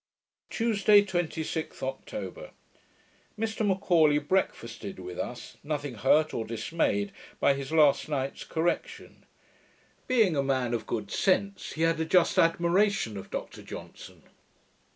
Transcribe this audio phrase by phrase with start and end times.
[0.49, 2.53] Tuesday, 26th October
[3.37, 9.27] Mr M'Aulay breakfasted with us, nothing hurt or dismayed by his last night's correction.
[10.07, 14.23] Being a man of good sense, he had a just admiration of Dr Johnson.